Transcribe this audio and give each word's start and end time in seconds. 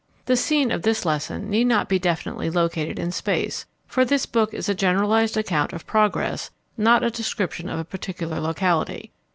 The 0.25 0.35
scene 0.35 0.71
of 0.71 0.81
this 0.81 1.05
lesson 1.05 1.47
need 1.47 1.65
not 1.67 1.87
be 1.87 1.99
definitely 1.99 2.49
located 2.49 2.97
in 2.97 3.11
space, 3.11 3.67
for 3.85 4.03
this 4.03 4.25
book 4.25 4.51
is 4.51 4.67
a 4.67 4.73
generalized 4.73 5.37
account 5.37 5.73
of 5.73 5.85
progress, 5.85 6.49
not 6.75 7.03
a 7.03 7.11
description 7.11 7.69
of 7.69 7.77
a 7.77 7.85
particular 7.85 8.39
locality. 8.39 9.11